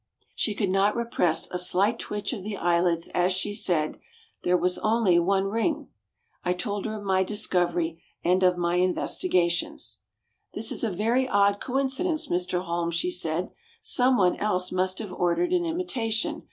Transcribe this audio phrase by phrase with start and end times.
[0.33, 3.99] She could not repress a slight twitch of the eyelids as she said:
[4.43, 5.89] "There was only one ring."
[6.43, 9.99] I told her of my discovery and of my investigations.
[10.55, 13.51] "This is a very odd coincidence, Mr Holmes," she said.
[13.79, 16.39] "Some one else must have ordered an imitation.